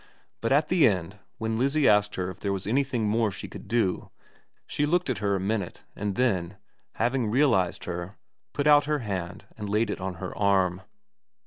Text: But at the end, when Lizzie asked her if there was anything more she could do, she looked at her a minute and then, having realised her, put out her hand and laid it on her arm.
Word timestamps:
But 0.41 0.51
at 0.51 0.69
the 0.69 0.87
end, 0.87 1.19
when 1.37 1.59
Lizzie 1.59 1.87
asked 1.87 2.15
her 2.15 2.31
if 2.31 2.39
there 2.39 2.51
was 2.51 2.65
anything 2.65 3.07
more 3.07 3.29
she 3.29 3.47
could 3.47 3.67
do, 3.67 4.09
she 4.65 4.87
looked 4.87 5.11
at 5.11 5.19
her 5.19 5.35
a 5.35 5.39
minute 5.39 5.83
and 5.95 6.15
then, 6.15 6.57
having 6.93 7.29
realised 7.29 7.83
her, 7.83 8.17
put 8.51 8.65
out 8.65 8.85
her 8.85 8.97
hand 9.05 9.45
and 9.55 9.69
laid 9.69 9.91
it 9.91 10.01
on 10.01 10.15
her 10.15 10.35
arm. 10.35 10.81